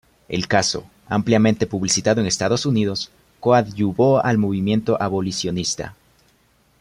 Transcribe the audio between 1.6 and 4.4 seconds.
publicitado en Estados Unidos, coadyuvó al